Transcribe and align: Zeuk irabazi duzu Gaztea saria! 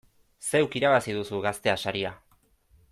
Zeuk 0.51 0.77
irabazi 0.79 1.15
duzu 1.19 1.41
Gaztea 1.45 1.77
saria! 1.85 2.15